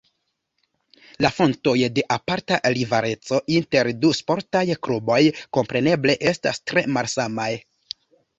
[1.25, 5.19] La fontoj de aparta rivaleco inter du sportaj kluboj
[5.59, 7.51] kompreneble estas tre malsamaj.